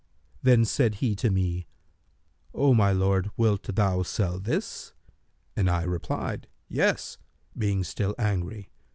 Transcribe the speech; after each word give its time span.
Then 0.41 0.65
said 0.65 0.95
he 0.95 1.15
to 1.17 1.29
me, 1.29 1.67
'O 2.55 2.73
my 2.73 2.91
lord, 2.91 3.29
wilt 3.37 3.61
thou 3.75 4.01
sell 4.01 4.39
this?'; 4.39 4.93
and 5.55 5.69
I 5.69 5.83
replied, 5.83 6.47
'Yes,' 6.69 7.19
being 7.55 7.83
still 7.83 8.15
angry. 8.17 8.71